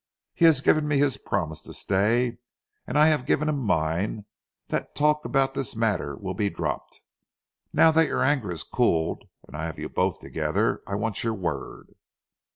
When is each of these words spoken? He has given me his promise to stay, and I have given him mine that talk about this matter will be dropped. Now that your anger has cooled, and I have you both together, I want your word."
He 0.33 0.45
has 0.45 0.61
given 0.61 0.87
me 0.87 0.97
his 0.97 1.17
promise 1.17 1.61
to 1.61 1.73
stay, 1.75 2.39
and 2.87 2.97
I 2.97 3.09
have 3.09 3.27
given 3.27 3.47
him 3.47 3.59
mine 3.59 4.25
that 4.69 4.95
talk 4.95 5.25
about 5.25 5.53
this 5.53 5.75
matter 5.75 6.15
will 6.15 6.33
be 6.33 6.49
dropped. 6.49 7.01
Now 7.71 7.91
that 7.91 8.07
your 8.07 8.23
anger 8.23 8.49
has 8.49 8.63
cooled, 8.63 9.25
and 9.47 9.55
I 9.55 9.67
have 9.67 9.77
you 9.77 9.89
both 9.89 10.19
together, 10.19 10.81
I 10.87 10.95
want 10.95 11.23
your 11.23 11.35
word." 11.35 11.93